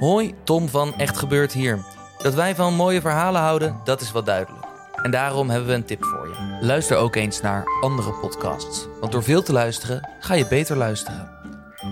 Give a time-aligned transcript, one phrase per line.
[0.00, 1.78] Hoi, Tom van Echt Gebeurd hier.
[2.18, 4.64] Dat wij van mooie verhalen houden, dat is wel duidelijk.
[5.02, 6.66] En daarom hebben we een tip voor je.
[6.66, 8.86] Luister ook eens naar andere podcasts.
[9.00, 11.33] Want door veel te luisteren, ga je beter luisteren.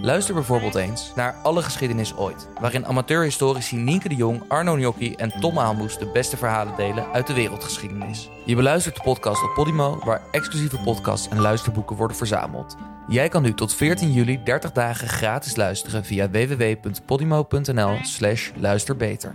[0.02, 2.48] Luister bijvoorbeeld eens naar Alle Geschiedenis Ooit...
[2.60, 5.98] waarin amateurhistorici Nienke de Jong, Arno Gnocchi en Tom Aalmoes...
[5.98, 8.28] de beste verhalen delen uit de wereldgeschiedenis.
[8.44, 10.00] Je beluistert de podcast op Podimo...
[10.04, 12.76] waar exclusieve podcasts en luisterboeken worden verzameld.
[13.08, 16.04] Jij kan nu tot 14 juli 30 dagen gratis luisteren...
[16.04, 19.34] via www.podimo.nl slash luisterbeter.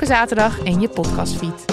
[0.05, 1.65] zaterdag in je podcastfeed.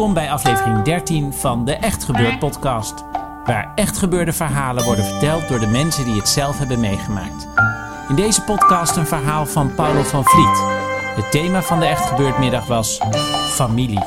[0.00, 3.04] Welkom bij aflevering 13 van de Echt Gebeurd podcast.
[3.44, 7.48] Waar echt gebeurde verhalen worden verteld door de mensen die het zelf hebben meegemaakt.
[8.08, 10.62] In deze podcast een verhaal van Paulo van Vliet.
[11.14, 13.00] Het thema van de Echt Gebeurd middag was
[13.54, 14.02] familie.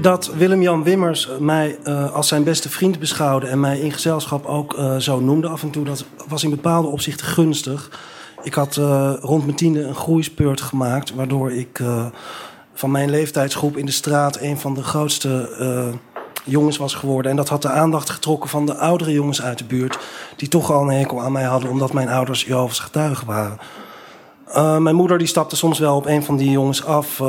[0.00, 4.78] dat Willem-Jan Wimmers mij uh, als zijn beste vriend beschouwde en mij in gezelschap ook
[4.78, 7.90] uh, zo noemde af en toe, dat was in bepaalde opzichten gunstig.
[8.42, 11.82] Ik had uh, rond mijn tiende een groeispeurt gemaakt, waardoor ik
[12.74, 15.98] van mijn leeftijdsgroep in de straat een van de grootste
[16.44, 17.30] jongens was geworden.
[17.30, 19.98] En dat had de aandacht getrokken van de oudere jongens uit de buurt,
[20.36, 23.58] die toch al een hekel aan mij hadden, omdat mijn ouders Jehovah's getuigen waren.
[24.82, 27.22] mijn moeder die stapte soms wel op een van die jongens af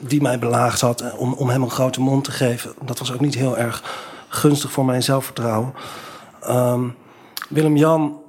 [0.00, 2.72] die mij belaagd had om, om hem een grote mond te geven.
[2.84, 3.82] Dat was ook niet heel erg
[4.28, 5.72] gunstig voor mijn zelfvertrouwen.
[6.48, 6.94] Um,
[7.48, 8.20] Willem-Jan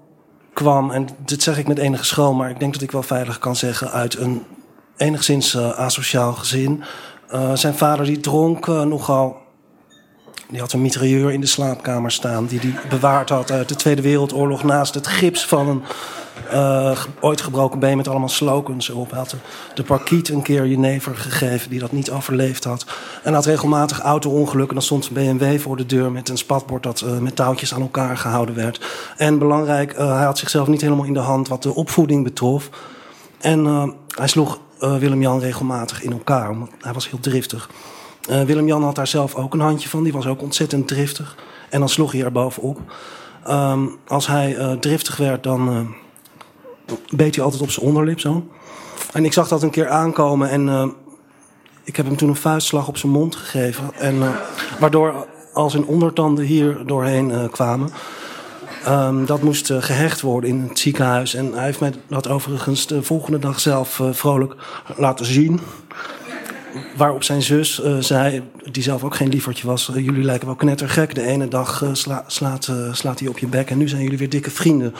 [0.57, 3.40] kwam, en dit zeg ik met enige schroom, maar ik denk dat ik wel veilig
[3.40, 4.44] kan zeggen, uit een
[4.95, 6.84] enigszins uh, asociaal gezin.
[7.34, 9.38] Uh, zijn vader die dronk uh, nogal.
[10.50, 14.01] Die had een mitrailleur in de slaapkamer staan, die hij bewaard had uit de Tweede
[14.01, 15.81] Wereldoorlog naast het gips van een
[16.53, 19.09] uh, ooit gebroken been met allemaal slogans erop.
[19.09, 19.37] Hij had de,
[19.75, 22.85] de parkiet een keer jenever gegeven die dat niet overleefd had.
[23.23, 24.75] En had regelmatig auto-ongelukken.
[24.75, 27.81] Dan stond een BMW voor de deur met een spatbord dat uh, met touwtjes aan
[27.81, 28.85] elkaar gehouden werd.
[29.17, 32.69] En belangrijk, uh, hij had zichzelf niet helemaal in de hand wat de opvoeding betrof.
[33.39, 33.65] En
[34.15, 37.69] hij sloeg Willem-Jan regelmatig in elkaar, omdat hij was heel driftig.
[38.45, 41.35] Willem-Jan had daar zelf ook een handje van, die was ook ontzettend driftig.
[41.69, 42.79] En dan sloeg hij er bovenop.
[43.49, 45.87] Um, als hij driftig werd, dan
[47.09, 48.47] beet hij altijd op zijn onderlip zo.
[49.13, 50.87] En ik zag dat een keer aankomen en uh,
[51.83, 53.93] ik heb hem toen een vuistslag op zijn mond gegeven.
[53.93, 54.29] En, uh,
[54.79, 57.89] waardoor al zijn ondertanden hier doorheen uh, kwamen.
[58.87, 61.33] Um, dat moest gehecht worden in het ziekenhuis.
[61.33, 64.55] En hij heeft mij dat overigens de volgende dag zelf vrolijk
[64.97, 65.59] laten zien.
[66.97, 69.91] Waarop zijn zus zei, die zelf ook geen lievertje was...
[69.93, 71.15] jullie lijken wel knettergek.
[71.15, 74.29] De ene dag sla, slaat, slaat hij op je bek en nu zijn jullie weer
[74.29, 74.93] dikke vrienden.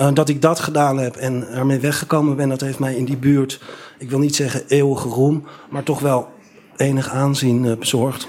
[0.00, 3.16] Uh, dat ik dat gedaan heb en ermee weggekomen ben, dat heeft mij in die
[3.16, 3.60] buurt,
[3.98, 6.28] ik wil niet zeggen eeuwige roem, maar toch wel
[6.76, 8.28] enig aanzien uh, bezorgd.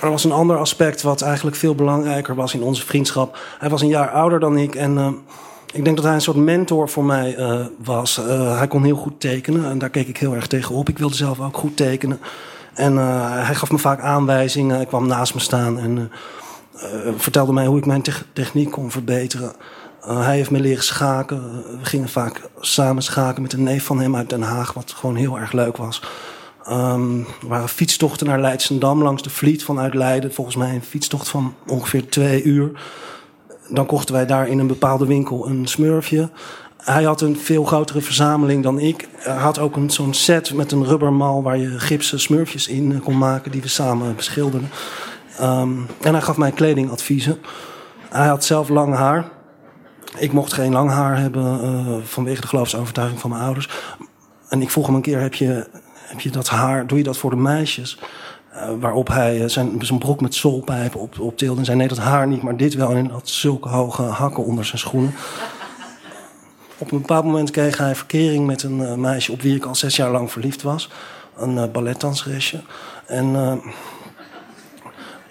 [0.00, 3.38] er was een ander aspect wat eigenlijk veel belangrijker was in onze vriendschap.
[3.58, 5.08] Hij was een jaar ouder dan ik en uh,
[5.72, 7.36] ik denk dat hij een soort mentor voor mij
[7.84, 8.16] was.
[8.56, 10.88] hij kon heel goed tekenen en daar keek ik heel erg tegen op.
[10.88, 12.20] Ik wilde zelf ook goed tekenen.
[12.74, 12.96] En
[13.44, 14.76] hij gaf me vaak aanwijzingen.
[14.76, 16.10] Hij kwam naast me staan en
[17.16, 19.52] vertelde mij hoe ik mijn te techniek kon verbeteren.
[20.06, 21.42] Uh, hij heeft me leren schaken.
[21.78, 25.16] we gingen vaak samen schaken met een neef van hem uit Den Haag, wat gewoon
[25.16, 26.02] heel erg leuk was.
[26.70, 30.34] Um, waren fietstochten naar Leidsendam langs de Vliet vanuit Leiden.
[30.34, 32.70] Volgens mij een fietstocht van ongeveer twee uur.
[33.68, 36.30] Dan kochten wij daar in een bepaalde winkel een smurfje.
[36.76, 39.08] Hij had een veel grotere verzameling dan ik.
[39.16, 43.50] Hij had ook zo'n set met een rubbermal waar je gipsen smurfjes in kon maken
[43.50, 44.70] die we samen beschilderden.
[45.40, 47.38] Um, en hij gaf mij kledingadviezen.
[48.08, 49.28] Hij had zelf lang haar.
[50.16, 53.68] Ik mocht geen lang haar hebben uh, vanwege de geloofsovertuiging van mijn ouders.
[54.48, 57.16] En ik vroeg hem een keer: heb je, heb je dat haar, doe je dat
[57.16, 57.98] voor de meisjes?
[58.54, 62.26] Uh, waarop hij uh, zijn, broek met zoolpijpen op, optilde en zei: nee, dat haar
[62.26, 62.90] niet, maar dit wel.
[62.90, 65.14] En hij had zulke hoge hakken onder zijn schoenen.
[66.78, 69.74] Op een bepaald moment kreeg hij verkering met een eh, meisje op wie ik al
[69.74, 70.90] zes jaar lang verliefd was.
[71.36, 72.60] Een uh, balletdanseresje.
[73.06, 73.60] En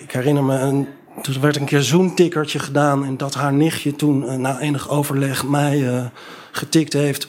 [0.07, 0.85] ik herinner me,
[1.23, 3.05] er werd een keer zo'n tikkertje gedaan.
[3.05, 6.09] En dat haar nichtje toen na enig overleg mij
[6.51, 7.27] getikt heeft.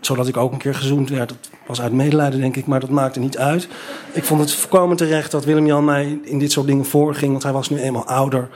[0.00, 1.28] Zodat ik ook een keer gezoend werd.
[1.28, 3.68] Dat was uit medelijden, denk ik, maar dat maakte niet uit.
[4.12, 7.30] Ik vond het voorkomen terecht dat Willem-Jan mij in dit soort dingen voorging.
[7.30, 8.48] Want hij was nu eenmaal ouder,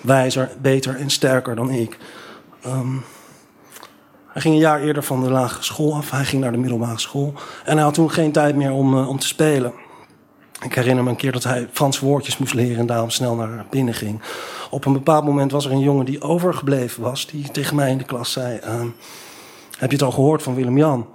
[0.00, 1.98] wijzer, beter en sterker dan ik.
[2.66, 3.04] Um,
[4.28, 6.10] hij ging een jaar eerder van de lagere school af.
[6.10, 7.32] Hij ging naar de middelbare school.
[7.64, 9.72] En hij had toen geen tijd meer om, om te spelen.
[10.64, 13.66] Ik herinner me een keer dat hij Franse woordjes moest leren en daarom snel naar
[13.70, 14.22] binnen ging.
[14.70, 17.98] Op een bepaald moment was er een jongen die overgebleven was, die tegen mij in
[17.98, 18.80] de klas zei: uh,
[19.78, 21.06] Heb je het al gehoord van Willem-Jan?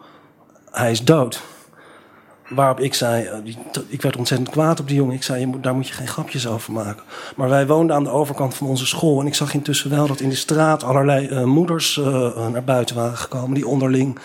[0.72, 1.42] Hij is dood.
[2.50, 3.56] Waarop ik zei, eh,
[3.88, 5.16] ik werd ontzettend kwaad op die jongen.
[5.16, 7.04] Ik zei, daar moet je geen grapjes over maken.
[7.36, 9.20] Maar wij woonden aan de overkant van onze school.
[9.20, 12.96] En ik zag intussen wel dat in de straat allerlei uh, moeders uh, naar buiten
[12.96, 13.54] waren gekomen.
[13.54, 14.20] Die onderling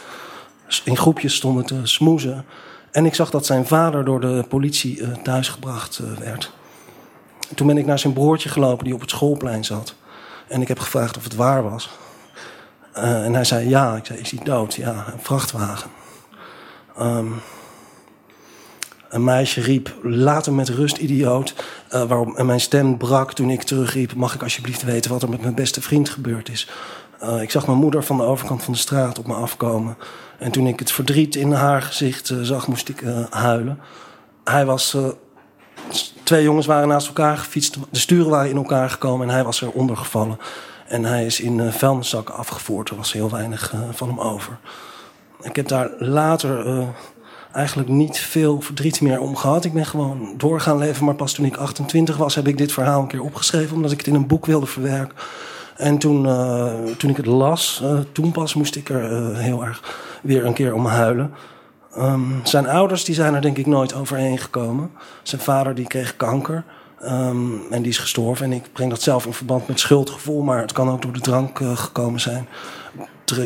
[0.85, 2.45] in groepjes stonden te smoezen.
[2.95, 6.53] En ik zag dat zijn vader door de politie uh, thuisgebracht werd.
[7.55, 9.95] toen ben ik naar zijn broertje gelopen die op het schoolplein zat.
[10.49, 11.91] En ik heb gevraagd of het waar was.
[12.93, 13.97] en hij zei ja.
[13.97, 14.75] Ik zei, is hij dood?
[14.75, 15.91] Ja, een vrachtwagen.
[17.01, 17.35] Um,
[19.09, 21.55] een meisje riep, laat hem met rust, idioot.
[21.91, 24.15] Waarop mijn stem brak toen ik terugriep...
[24.15, 26.69] mag ik alsjeblieft weten wat er met mijn beste vriend gebeurd is?
[27.29, 29.97] Uh, ik zag mijn moeder van de overkant van de straat op me afkomen.
[30.39, 33.79] En toen ik het verdriet in haar gezicht uh, zag, moest ik huilen.
[34.45, 34.97] Hij was...
[36.23, 37.77] twee jongens waren naast elkaar gefietst.
[37.91, 40.39] De sturen waren in elkaar gekomen en hij was eronder gevallen.
[40.87, 42.91] En hij is in vuilniszakken afgevoerd.
[42.91, 44.59] Er was heel weinig van hem over.
[45.43, 46.67] Ik heb daar later
[47.55, 49.65] eigenlijk niet veel verdriet meer om gehad.
[49.65, 51.05] Ik ben gewoon doorgaan leven.
[51.05, 53.77] Maar pas toen ik 28 was, heb ik dit verhaal een keer opgeschreven.
[53.77, 55.17] Omdat ik het in een boek wilde verwerken.
[55.77, 59.65] En toen, uh, toen ik het las, uh, toen pas moest ik er uh, heel
[59.65, 59.83] erg
[60.23, 61.35] weer een keer om huilen.
[61.99, 64.91] Um, zijn ouders die zijn er denk ik nooit overheen gekomen.
[65.23, 66.65] Zijn vader die kreeg kanker.
[67.03, 68.45] Um, en die is gestorven.
[68.47, 70.43] En ik breng dat zelf in verband met schuldgevoel.
[70.43, 72.49] Maar het kan ook door de drank gekomen zijn.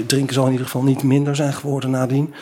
[0.06, 2.34] Drinken zal in ieder geval niet minder zijn geworden nadien.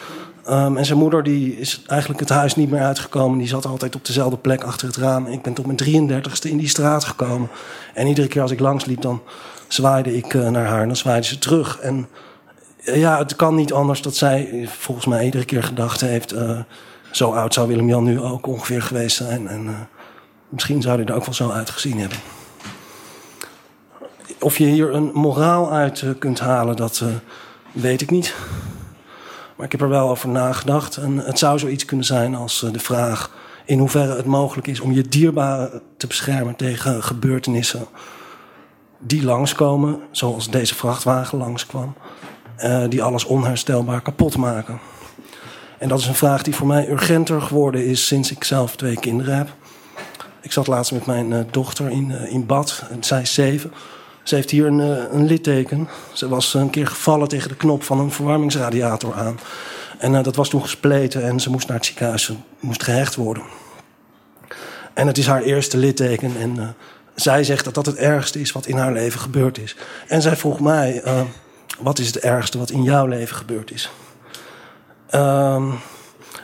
[0.50, 3.38] Um, en zijn moeder die is eigenlijk het huis niet meer uitgekomen.
[3.38, 5.26] Die zat altijd op dezelfde plek achter het raam.
[5.26, 7.48] Ik ben tot mijn 33ste in die straat gekomen.
[7.94, 9.22] En iedere keer als ik langsliep, dan
[9.68, 11.78] zwaaide ik uh, naar haar en dan zwaaide ze terug.
[11.78, 12.08] En
[12.84, 16.34] uh, ja, het kan niet anders dat zij volgens mij iedere keer gedacht heeft...
[16.34, 16.60] Uh,
[17.10, 19.48] zo oud zou Willem-Jan nu ook ongeveer geweest zijn.
[19.48, 19.88] En
[20.48, 22.18] misschien zou hij er ook wel zo uitgezien hebben.
[24.40, 27.02] Of je hier een moraal uit kunt halen, dat
[27.72, 28.34] weet ik niet.
[29.56, 30.96] Maar ik heb er wel over nagedacht.
[30.96, 33.30] En het zou zoiets kunnen zijn als eh, de vraag
[33.64, 37.86] in hoeverre het mogelijk is om je dierbaren te beschermen tegen gebeurtenissen
[38.98, 41.94] die langskomen, zoals deze vrachtwagen langskwam,
[42.58, 44.80] uh, die alles onherstelbaar kapot maken.
[45.78, 49.00] En dat is een vraag die voor mij urgenter geworden is sinds ik zelf twee
[49.00, 49.48] kinderen heb.
[50.40, 53.72] Ik zat laatst met mijn uh, dochter in, in bad, zij is zeven.
[54.26, 55.88] Ze heeft hier een, eh, een litteken.
[56.12, 59.38] Ze was een keer gevallen tegen de knop van een verwarmingsradiator aan.
[59.98, 62.24] En uh, dat was toen gespleten en ze moest naar het ziekenhuis.
[62.24, 63.42] Ze moest gehecht worden.
[64.94, 66.32] En het is haar eerste litteken.
[66.40, 66.76] En
[67.14, 69.76] zij zegt dat dat het ergste is wat in haar leven gebeurd is.
[70.06, 71.02] En zij vroeg mij,
[71.78, 73.90] wat is het ergste wat in jouw leven gebeurd is?
[75.14, 75.72] Um,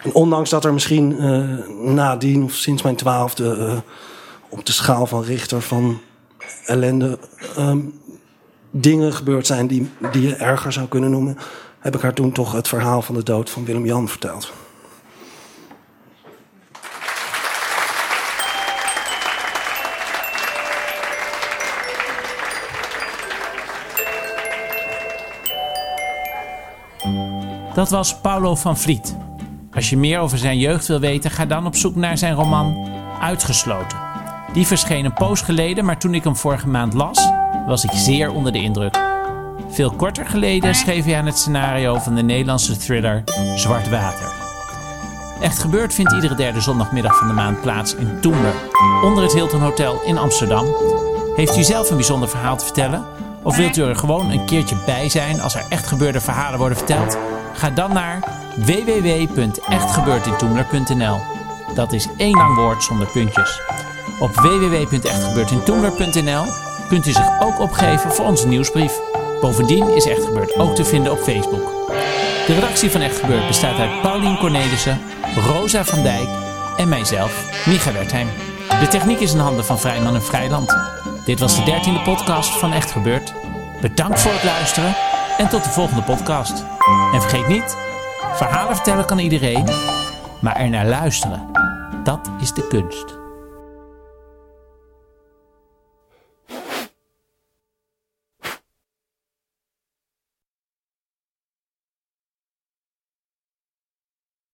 [0.02, 1.16] en ondanks dat er misschien
[1.94, 3.82] nadien of sinds mijn twaalfde...
[4.48, 6.00] op de schaal van Richter van
[6.64, 7.18] ellende
[7.58, 8.00] um,
[8.70, 11.38] dingen gebeurd zijn die, die je erger zou kunnen noemen,
[11.78, 14.52] heb ik haar toen toch het verhaal van de dood van Willem-Jan verteld.
[27.74, 29.16] Dat was Paulo van Vliet.
[29.74, 32.90] Als je meer over zijn jeugd wil weten, ga dan op zoek naar zijn roman
[33.20, 34.01] Uitgesloten.
[34.52, 37.28] Die verscheen een poos geleden, maar toen ik hem vorige maand las,
[37.66, 39.00] was ik zeer onder de indruk.
[39.68, 44.32] Veel korter geleden schreef hij aan het scenario van de Nederlandse thriller Zwart Water.
[45.40, 48.54] Echt gebeurd vindt iedere derde zondagmiddag van de maand plaats in Toemler,
[49.04, 50.66] onder het Hilton Hotel in Amsterdam.
[51.36, 53.04] Heeft u zelf een bijzonder verhaal te vertellen?
[53.42, 56.78] Of wilt u er gewoon een keertje bij zijn als er echt gebeurde verhalen worden
[56.78, 57.18] verteld?
[57.52, 58.20] Ga dan naar
[58.56, 61.20] www.echtgebeurtintoemler.nl.
[61.74, 63.60] Dat is één lang woord zonder puntjes.
[64.20, 66.44] Op www.echtgebeurtintoemler.nl
[66.88, 69.00] kunt u zich ook opgeven voor onze nieuwsbrief.
[69.40, 71.70] Bovendien is Echt Gebeurd ook te vinden op Facebook.
[72.46, 75.00] De redactie van Echt Gebeurd bestaat uit Paulien Cornelissen,
[75.36, 76.28] Rosa van Dijk
[76.76, 78.28] en mijzelf, Micha Wertheim.
[78.80, 80.76] De techniek is in handen van Vrijman en Vrijland.
[81.24, 83.34] Dit was de dertiende podcast van Echt Gebeurd.
[83.80, 84.94] Bedankt voor het luisteren
[85.38, 86.64] En tot de volgende podcast.
[87.12, 87.76] En vergeet niet,
[88.34, 89.68] verhalen vertellen kan iedereen,
[90.40, 91.50] maar er naar luisteren,
[92.04, 93.21] dat is de kunst.